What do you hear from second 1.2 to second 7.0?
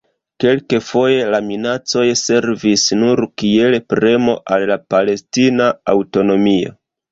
la minacoj servis nur kiel premo al la palestina aŭtonomio.